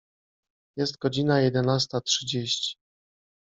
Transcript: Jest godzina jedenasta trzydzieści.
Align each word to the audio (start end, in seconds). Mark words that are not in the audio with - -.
Jest 0.77 0.97
godzina 0.97 1.41
jedenasta 1.41 2.01
trzydzieści. 2.01 2.75